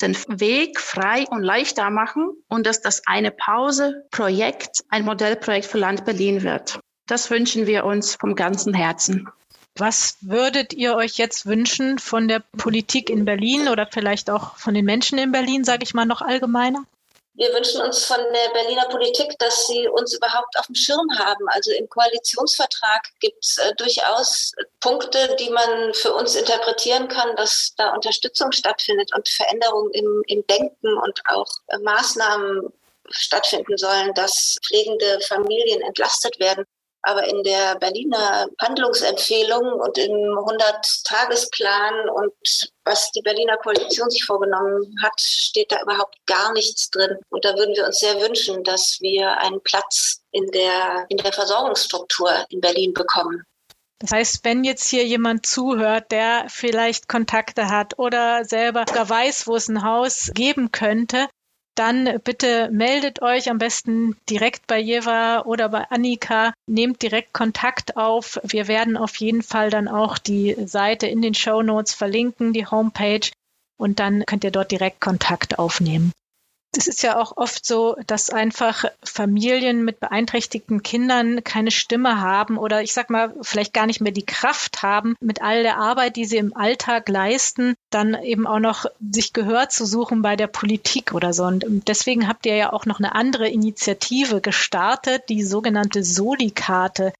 [0.00, 6.04] den Weg frei und leichter machen und dass das eine Pause-Projekt, ein Modellprojekt für Land
[6.04, 6.78] Berlin wird.
[7.06, 9.28] Das wünschen wir uns vom ganzen Herzen.
[9.78, 14.72] Was würdet ihr euch jetzt wünschen von der Politik in Berlin oder vielleicht auch von
[14.74, 16.84] den Menschen in Berlin, sage ich mal noch allgemeiner?
[17.36, 21.46] Wir wünschen uns von der Berliner Politik, dass sie uns überhaupt auf dem Schirm haben.
[21.48, 27.74] Also im Koalitionsvertrag gibt es äh, durchaus Punkte, die man für uns interpretieren kann, dass
[27.76, 32.72] da Unterstützung stattfindet und Veränderungen im, im Denken und auch äh, Maßnahmen
[33.10, 36.64] stattfinden sollen, dass pflegende Familien entlastet werden.
[37.06, 42.32] Aber in der Berliner Handlungsempfehlung und im 100-Tagesplan und
[42.84, 47.16] was die Berliner Koalition sich vorgenommen hat, steht da überhaupt gar nichts drin.
[47.28, 51.32] Und da würden wir uns sehr wünschen, dass wir einen Platz in der, in der
[51.32, 53.44] Versorgungsstruktur in Berlin bekommen.
[54.00, 59.54] Das heißt, wenn jetzt hier jemand zuhört, der vielleicht Kontakte hat oder selber weiß, wo
[59.54, 61.28] es ein Haus geben könnte,
[61.78, 66.52] dann bitte meldet euch am besten direkt bei Jeva oder bei Annika.
[66.66, 68.40] Nehmt direkt Kontakt auf.
[68.42, 72.66] Wir werden auf jeden Fall dann auch die Seite in den Show Notes verlinken, die
[72.66, 73.30] Homepage.
[73.78, 76.12] Und dann könnt ihr dort direkt Kontakt aufnehmen.
[76.74, 82.58] Es ist ja auch oft so, dass einfach Familien mit beeinträchtigten Kindern keine Stimme haben
[82.58, 86.16] oder ich sag mal, vielleicht gar nicht mehr die Kraft haben, mit all der Arbeit,
[86.16, 90.48] die sie im Alltag leisten, dann eben auch noch sich Gehör zu suchen bei der
[90.48, 91.44] Politik oder so.
[91.44, 97.12] Und deswegen habt ihr ja auch noch eine andere Initiative gestartet, die sogenannte Soli-Karte.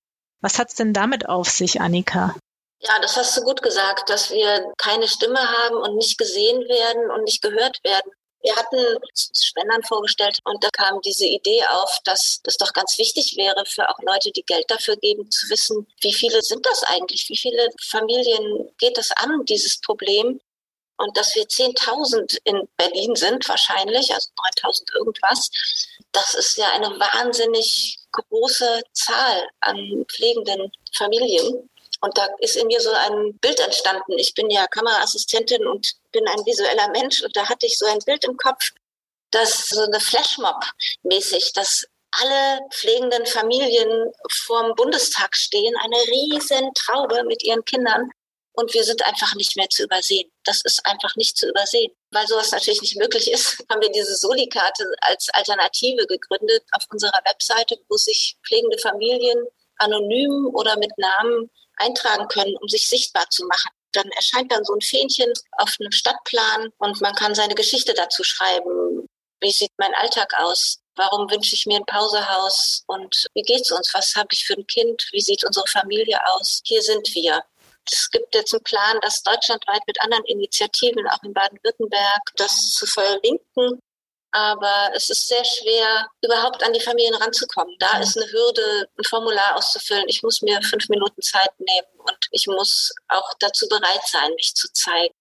[0.43, 2.35] Was hat's denn damit auf sich, Annika?
[2.81, 7.11] Ja, das hast du gut gesagt, dass wir keine Stimme haben und nicht gesehen werden
[7.11, 8.11] und nicht gehört werden.
[8.43, 13.35] Wir hatten Spendern vorgestellt und da kam diese Idee auf, dass das doch ganz wichtig
[13.37, 17.29] wäre für auch Leute, die Geld dafür geben, zu wissen, wie viele sind das eigentlich?
[17.29, 20.41] Wie viele Familien geht es an, dieses Problem?
[20.99, 24.31] Und dass wir 10.000 in Berlin sind wahrscheinlich, also
[24.63, 25.51] 9.000 irgendwas,
[26.13, 31.69] das ist ja eine wahnsinnig große Zahl an pflegenden Familien.
[32.07, 34.13] Und da ist in mir so ein Bild entstanden.
[34.17, 37.21] Ich bin ja Kameraassistentin und bin ein visueller Mensch.
[37.21, 38.71] Und da hatte ich so ein Bild im Kopf,
[39.33, 47.43] das so eine Flashmob-mäßig, dass alle pflegenden Familien vorm Bundestag stehen, eine riesen Traube mit
[47.43, 48.09] ihren Kindern.
[48.53, 50.31] Und wir sind einfach nicht mehr zu übersehen.
[50.45, 51.93] Das ist einfach nicht zu übersehen.
[52.13, 57.21] Weil sowas natürlich nicht möglich ist, haben wir diese Soli-Karte als Alternative gegründet auf unserer
[57.25, 59.45] Webseite, wo sich pflegende Familien
[59.79, 63.71] anonym oder mit Namen eintragen können, um sich sichtbar zu machen.
[63.93, 68.23] Dann erscheint dann so ein Fähnchen auf einem Stadtplan und man kann seine Geschichte dazu
[68.23, 69.07] schreiben.
[69.41, 70.79] Wie sieht mein Alltag aus?
[70.97, 72.83] Warum wünsche ich mir ein Pausehaus?
[72.87, 73.93] Und wie geht's uns?
[73.93, 75.07] Was habe ich für ein Kind?
[75.13, 76.63] Wie sieht unsere Familie aus?
[76.65, 77.43] Hier sind wir.
[77.91, 82.87] Es gibt jetzt einen Plan, das deutschlandweit mit anderen Initiativen, auch in Baden-Württemberg, das zu
[82.87, 83.81] verlinken.
[84.33, 87.75] Aber es ist sehr schwer, überhaupt an die Familien ranzukommen.
[87.79, 90.09] Da ist eine Hürde, ein Formular auszufüllen.
[90.09, 94.55] Ich muss mir fünf Minuten Zeit nehmen und ich muss auch dazu bereit sein, mich
[94.55, 95.15] zu zeigen.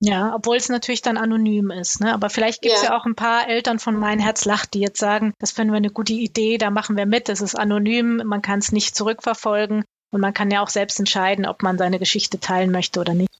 [0.00, 2.00] Ja, obwohl es natürlich dann anonym ist.
[2.00, 2.12] Ne?
[2.12, 2.90] Aber vielleicht gibt es ja.
[2.90, 2.98] ja.
[2.98, 5.90] auch ein paar Eltern von Mein Herz lacht, die jetzt sagen, das finden wir eine
[5.90, 10.20] gute Idee, da machen wir mit, es ist anonym, man kann es nicht zurückverfolgen und
[10.20, 13.35] man kann ja auch selbst entscheiden, ob man seine Geschichte teilen möchte oder nicht.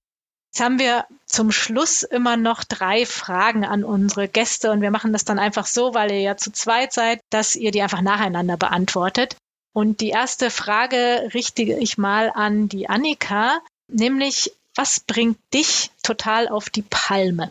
[0.56, 5.12] Jetzt haben wir zum Schluss immer noch drei Fragen an unsere Gäste und wir machen
[5.12, 8.56] das dann einfach so, weil ihr ja zu zweit seid, dass ihr die einfach nacheinander
[8.56, 9.36] beantwortet.
[9.74, 16.48] Und die erste Frage richte ich mal an die Annika, nämlich was bringt dich total
[16.48, 17.50] auf die Palme?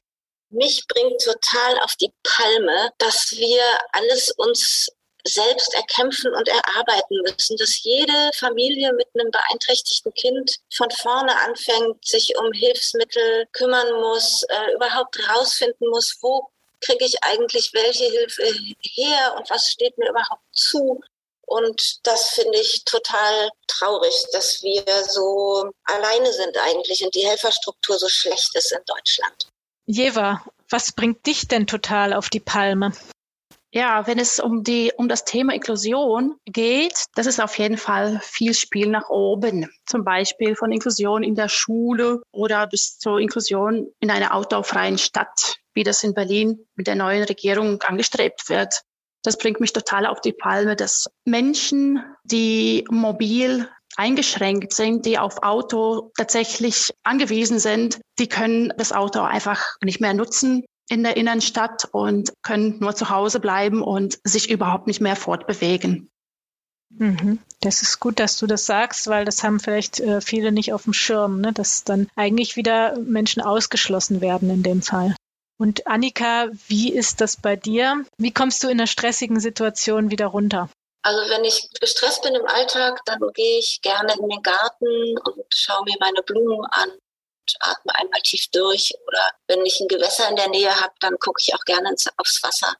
[0.49, 4.89] Mich bringt total auf die Palme, dass wir alles uns
[5.27, 12.05] selbst erkämpfen und erarbeiten müssen, dass jede Familie mit einem beeinträchtigten Kind von vorne anfängt,
[12.05, 16.47] sich um Hilfsmittel kümmern muss, äh, überhaupt rausfinden muss, wo
[16.81, 18.43] kriege ich eigentlich welche Hilfe
[18.81, 21.01] her und was steht mir überhaupt zu.
[21.47, 27.97] Und das finde ich total traurig, dass wir so alleine sind eigentlich und die Helferstruktur
[27.97, 29.47] so schlecht ist in Deutschland.
[29.85, 32.93] Jeva, was bringt dich denn total auf die Palme?
[33.75, 38.21] Ja, wenn es um die, um das Thema Inklusion geht, das ist auf jeden Fall
[38.23, 39.69] viel Spiel nach oben.
[39.85, 45.57] Zum Beispiel von Inklusion in der Schule oder bis zur Inklusion in einer autofreien Stadt,
[45.73, 48.79] wie das in Berlin mit der neuen Regierung angestrebt wird.
[49.23, 55.43] Das bringt mich total auf die Palme, dass Menschen, die mobil eingeschränkt sind, die auf
[55.43, 61.87] Auto tatsächlich angewiesen sind, die können das Auto einfach nicht mehr nutzen in der Innenstadt
[61.91, 66.09] und können nur zu Hause bleiben und sich überhaupt nicht mehr fortbewegen.
[66.89, 67.39] Mhm.
[67.61, 70.83] Das ist gut, dass du das sagst, weil das haben vielleicht äh, viele nicht auf
[70.83, 71.51] dem Schirm, ne?
[71.51, 75.15] dass dann eigentlich wieder Menschen ausgeschlossen werden in dem Fall.
[75.57, 78.05] Und Annika, wie ist das bei dir?
[78.17, 80.69] Wie kommst du in einer stressigen Situation wieder runter?
[81.01, 85.45] Also wenn ich gestresst bin im Alltag, dann gehe ich gerne in den Garten und
[85.49, 86.89] schaue mir meine Blumen an
[87.59, 88.93] atme einmal tief durch.
[89.07, 92.07] Oder wenn ich ein Gewässer in der Nähe habe, dann gucke ich auch gerne ins,
[92.17, 92.75] aufs Wasser.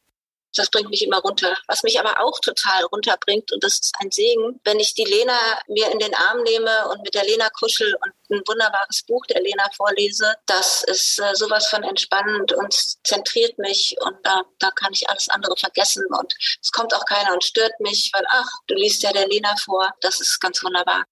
[0.56, 1.56] Das bringt mich immer runter.
[1.68, 5.38] Was mich aber auch total runterbringt, und das ist ein Segen, wenn ich die Lena
[5.68, 9.42] mir in den Arm nehme und mit der Lena kuschel und ein wunderbares Buch der
[9.42, 12.74] Lena vorlese, das ist äh, sowas von entspannend und
[13.04, 17.34] zentriert mich und da, da kann ich alles andere vergessen und es kommt auch keiner
[17.34, 19.92] und stört mich, weil ach, du liest ja der Lena vor.
[20.00, 21.04] Das ist ganz wunderbar.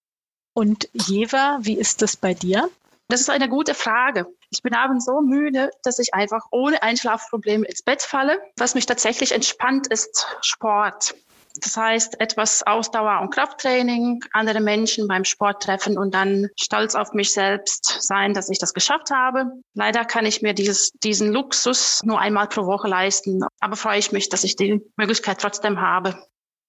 [0.53, 2.69] Und Jeva, wie ist das bei dir?
[3.09, 4.25] Das ist eine gute Frage.
[4.49, 8.39] Ich bin abends so müde, dass ich einfach ohne Einschlafprobleme ins Bett falle.
[8.57, 11.13] Was mich tatsächlich entspannt, ist Sport.
[11.61, 17.13] Das heißt, etwas Ausdauer- und Krafttraining, andere Menschen beim Sport treffen und dann stolz auf
[17.13, 19.51] mich selbst sein, dass ich das geschafft habe.
[19.75, 24.11] Leider kann ich mir dieses, diesen Luxus nur einmal pro Woche leisten, aber freue ich
[24.11, 26.17] mich, dass ich die Möglichkeit trotzdem habe.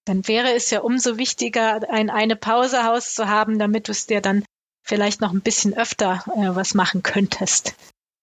[0.07, 4.21] Dann wäre es ja umso wichtiger, ein eine Pausehaus zu haben, damit du es dir
[4.21, 4.45] dann
[4.85, 7.75] vielleicht noch ein bisschen öfter äh, was machen könntest.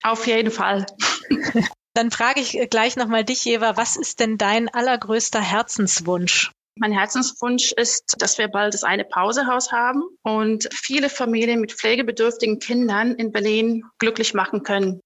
[0.03, 0.85] Auf jeden Fall.
[1.93, 6.51] Dann frage ich gleich nochmal dich, Eva, was ist denn dein allergrößter Herzenswunsch?
[6.79, 12.59] Mein Herzenswunsch ist, dass wir bald das eine Pausehaus haben und viele Familien mit pflegebedürftigen
[12.59, 15.01] Kindern in Berlin glücklich machen können.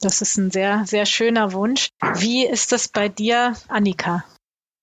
[0.00, 1.88] Das ist ein sehr, sehr schöner Wunsch.
[2.16, 4.24] Wie ist das bei dir, Annika?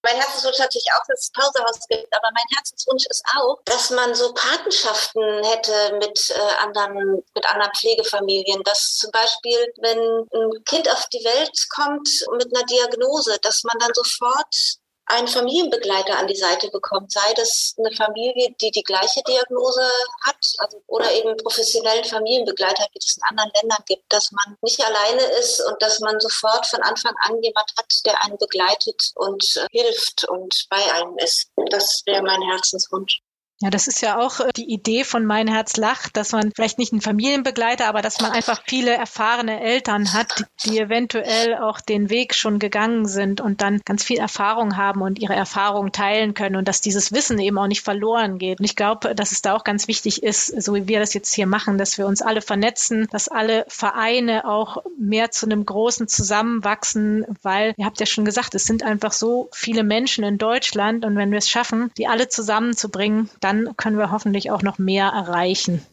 [0.04, 4.14] Mein Herzenswunsch natürlich auch, dass es Pausehaus gibt, aber mein Herzenswunsch ist auch, dass man
[4.14, 8.62] so Patenschaften hätte mit äh, anderen, mit anderen Pflegefamilien.
[8.64, 13.78] Dass zum Beispiel, wenn ein Kind auf die Welt kommt mit einer Diagnose, dass man
[13.80, 19.22] dann sofort einen Familienbegleiter an die Seite bekommt, sei das eine Familie, die die gleiche
[19.24, 19.88] Diagnose
[20.26, 24.84] hat, also, oder eben professionellen Familienbegleiter, wie es in anderen Ländern gibt, dass man nicht
[24.84, 29.58] alleine ist und dass man sofort von Anfang an jemand hat, der einen begleitet und
[29.58, 31.50] äh, hilft und bei einem ist.
[31.70, 33.23] Das wäre mein Herzenswunsch.
[33.64, 36.80] Ja, das ist ja auch äh, die Idee von Mein Herz lacht, dass man vielleicht
[36.80, 42.10] nicht einen Familienbegleiter, aber dass man einfach viele erfahrene Eltern hat, die eventuell auch den
[42.10, 46.58] Weg schon gegangen sind und dann ganz viel Erfahrung haben und ihre Erfahrungen teilen können
[46.58, 48.60] und dass dieses Wissen eben auch nicht verloren geht.
[48.60, 51.34] Und ich glaube, dass es da auch ganz wichtig ist, so wie wir das jetzt
[51.34, 56.10] hier machen, dass wir uns alle vernetzen, dass alle Vereine auch mehr zu einem großen
[56.10, 61.06] zusammenwachsen, weil ihr habt ja schon gesagt, es sind einfach so viele Menschen in Deutschland
[61.06, 64.78] und wenn wir es schaffen, die alle zusammenzubringen, dann dann können wir hoffentlich auch noch
[64.78, 65.86] mehr erreichen.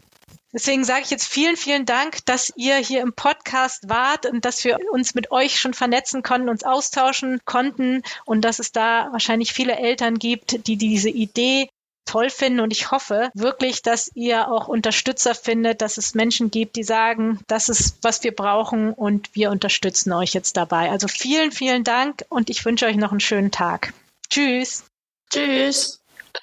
[0.52, 4.64] Deswegen sage ich jetzt vielen, vielen Dank, dass ihr hier im Podcast wart und dass
[4.64, 9.52] wir uns mit euch schon vernetzen konnten, uns austauschen konnten und dass es da wahrscheinlich
[9.52, 11.68] viele Eltern gibt, die diese Idee
[12.04, 16.74] toll finden und ich hoffe wirklich, dass ihr auch Unterstützer findet, dass es Menschen gibt,
[16.74, 20.90] die sagen, das ist, was wir brauchen und wir unterstützen euch jetzt dabei.
[20.90, 23.92] Also vielen, vielen Dank und ich wünsche euch noch einen schönen Tag.
[24.28, 24.82] Tschüss.
[25.30, 25.99] Tschüss.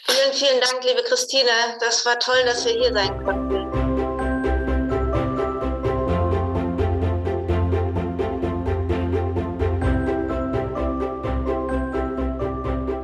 [0.10, 1.50] Vielen, vielen Dank, liebe Christine.
[1.80, 3.88] Das war toll, dass wir hier sein konnten.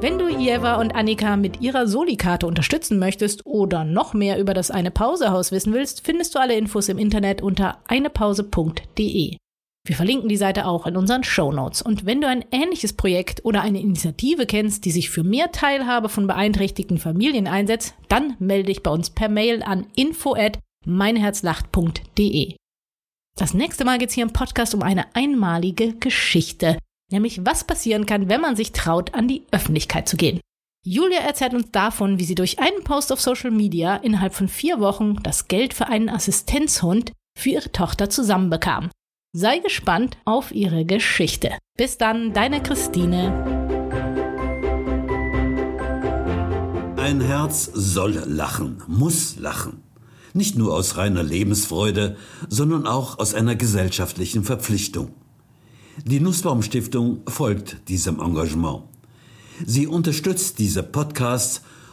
[0.01, 4.69] Wenn du Jeva und Annika mit ihrer Soli-Karte unterstützen möchtest oder noch mehr über das
[4.69, 9.37] Eine Pausehaus wissen willst, findest du alle Infos im Internet unter einepause.de.
[9.85, 11.81] Wir verlinken die Seite auch in unseren Show Notes.
[11.81, 16.07] Und wenn du ein ähnliches Projekt oder eine Initiative kennst, die sich für mehr Teilhabe
[16.07, 22.55] von beeinträchtigten Familien einsetzt, dann melde dich bei uns per Mail an info at meinherzlacht.de.
[23.37, 26.77] Das nächste Mal geht es hier im Podcast um eine einmalige Geschichte
[27.13, 30.41] nämlich was passieren kann, wenn man sich traut, an die Öffentlichkeit zu gehen.
[30.85, 34.81] Julia erzählt uns davon, wie sie durch einen Post auf Social Media innerhalb von vier
[34.81, 38.89] Wochen das Geld für einen Assistenzhund für ihre Tochter zusammenbekam.
[39.35, 41.57] Sei gespannt auf ihre Geschichte.
[41.75, 43.33] Bis dann, deine Christine.
[46.97, 49.81] Ein Herz soll lachen, muss lachen.
[50.35, 52.15] Nicht nur aus reiner Lebensfreude,
[52.47, 55.15] sondern auch aus einer gesellschaftlichen Verpflichtung.
[56.05, 58.83] Die Nussbaum Stiftung folgt diesem Engagement.
[59.65, 61.63] Sie unterstützt diese Podcasts